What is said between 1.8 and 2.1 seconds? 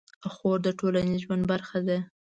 ده.